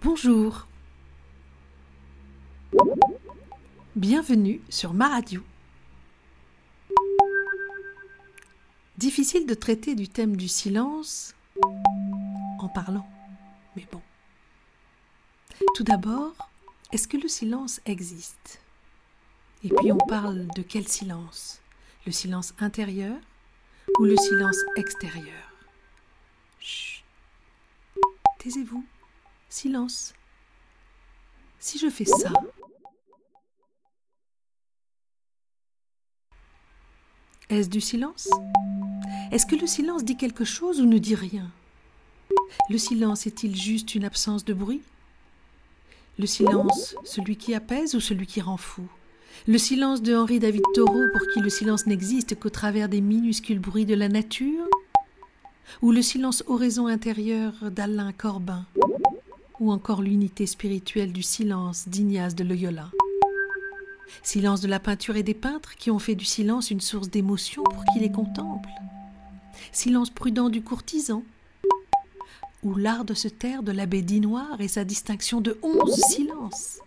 [0.00, 0.68] Bonjour.
[3.96, 5.42] Bienvenue sur ma radio.
[8.96, 11.34] Difficile de traiter du thème du silence
[12.60, 13.08] en parlant,
[13.74, 14.00] mais bon.
[15.74, 16.48] Tout d'abord,
[16.92, 18.60] est-ce que le silence existe?
[19.64, 21.60] Et puis on parle de quel silence?
[22.06, 23.16] Le silence intérieur
[23.98, 25.52] ou le silence extérieur?
[26.60, 27.02] Chut.
[28.38, 28.84] Taisez-vous.
[29.48, 30.12] Silence.
[31.58, 32.32] Si je fais ça,
[37.48, 38.28] est-ce du silence?
[39.32, 41.50] Est-ce que le silence dit quelque chose ou ne dit rien?
[42.68, 44.82] Le silence est-il juste une absence de bruit?
[46.18, 48.86] Le silence, celui qui apaise ou celui qui rend fou?
[49.46, 53.60] Le silence de Henri David Thoreau pour qui le silence n'existe qu'au travers des minuscules
[53.60, 54.66] bruits de la nature?
[55.80, 58.66] Ou le silence oraison intérieur d'Alain Corbin?
[59.60, 62.90] Ou encore l'unité spirituelle du silence d'Ignace de Loyola
[64.22, 67.64] Silence de la peinture et des peintres qui ont fait du silence une source d'émotion
[67.64, 68.68] pour qui les contemple
[69.72, 71.22] Silence prudent du courtisan
[72.62, 76.80] ou l'art de se taire de l'abbé Dinoir et sa distinction de onze silences,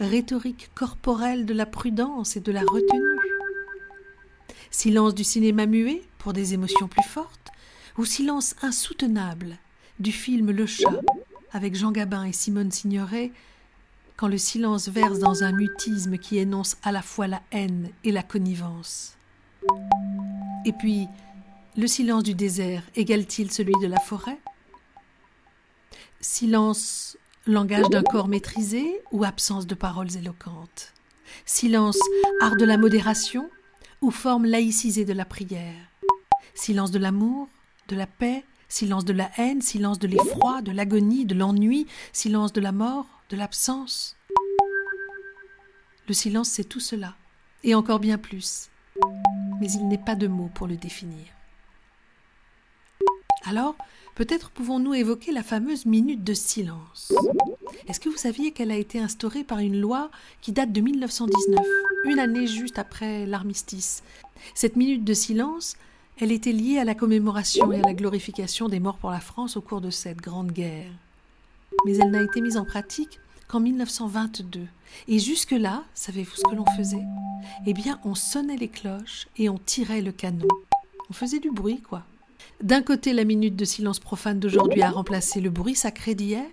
[0.00, 3.18] rhétorique corporelle de la prudence et de la retenue.
[4.70, 7.50] Silence du cinéma muet pour des émotions plus fortes,
[7.98, 9.58] ou silence insoutenable
[9.98, 11.00] du film Le Chat
[11.52, 13.32] avec Jean Gabin et Simone Signoret,
[14.16, 18.12] quand le silence verse dans un mutisme qui énonce à la fois la haine et
[18.12, 19.16] la connivence.
[20.64, 21.06] Et puis,
[21.76, 24.38] le silence du désert égale-t-il celui de la forêt?
[26.20, 30.92] Silence, langage d'un corps maîtrisé ou absence de paroles éloquentes?
[31.46, 31.98] Silence,
[32.40, 33.48] art de la modération
[34.00, 35.86] ou forme laïcisée de la prière?
[36.54, 37.48] Silence de l'amour,
[37.86, 42.52] de la paix, silence de la haine, silence de l'effroi, de l'agonie, de l'ennui, silence
[42.52, 44.16] de la mort, de l'absence
[46.06, 47.14] Le silence, c'est tout cela,
[47.64, 48.70] et encore bien plus,
[49.60, 51.26] mais il n'est pas de mots pour le définir.
[53.44, 53.76] Alors,
[54.18, 57.12] Peut-être pouvons-nous évoquer la fameuse minute de silence.
[57.86, 60.10] Est-ce que vous saviez qu'elle a été instaurée par une loi
[60.40, 61.64] qui date de 1919,
[62.02, 64.02] une année juste après l'armistice?
[64.56, 65.76] Cette minute de silence,
[66.20, 69.56] elle était liée à la commémoration et à la glorification des morts pour la France
[69.56, 70.90] au cours de cette grande guerre.
[71.84, 74.66] Mais elle n'a été mise en pratique qu'en 1922.
[75.06, 77.04] Et jusque-là, savez-vous ce que l'on faisait?
[77.66, 80.48] Eh bien, on sonnait les cloches et on tirait le canon.
[81.08, 82.04] On faisait du bruit, quoi.
[82.62, 86.44] D'un côté, la minute de silence profane d'aujourd'hui a remplacé le bruit sacré d'hier,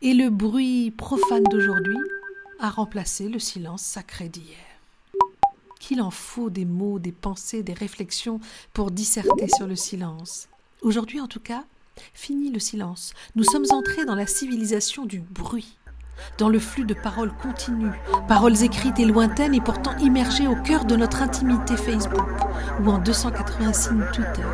[0.00, 1.98] et le bruit profane d'aujourd'hui
[2.60, 4.73] a remplacé le silence sacré d'hier.
[5.86, 8.40] Qu'il en faut des mots, des pensées, des réflexions
[8.72, 10.48] pour disserter sur le silence.
[10.80, 11.62] Aujourd'hui, en tout cas,
[12.14, 13.12] fini le silence.
[13.36, 15.76] Nous sommes entrés dans la civilisation du bruit,
[16.38, 17.92] dans le flux de paroles continues,
[18.26, 22.30] paroles écrites et lointaines et pourtant immergées au cœur de notre intimité Facebook
[22.82, 24.48] ou en 280 signes Twitter.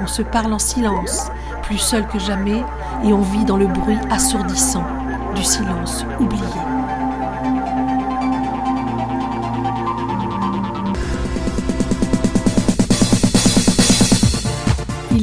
[0.00, 1.28] On se parle en silence,
[1.62, 2.62] plus seul que jamais,
[3.04, 4.84] et on vit dans le bruit assourdissant
[5.34, 6.71] du silence oublié.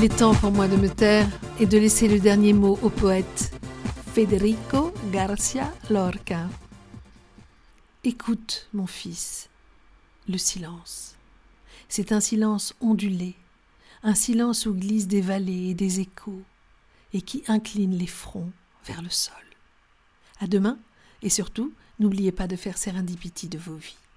[0.02, 1.28] Il est temps pour moi de me taire
[1.60, 3.52] et de laisser le dernier mot au poète
[4.14, 6.48] Federico Garcia Lorca.
[8.06, 9.50] Écoute, mon fils,
[10.30, 11.16] le silence.
[11.90, 13.36] C'est un silence ondulé,
[14.02, 16.44] un silence où glissent des vallées et des échos,
[17.12, 18.54] et qui incline les fronts
[18.86, 19.36] vers le sol.
[20.40, 20.80] À demain,
[21.24, 24.00] et surtout, n'oubliez pas de faire Serendipity de vos vies.